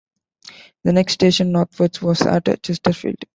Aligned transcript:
The 0.83 0.93
next 0.93 1.13
station 1.13 1.51
northwards 1.51 2.01
was 2.01 2.23
at 2.23 2.63
Chesterfield. 2.63 3.23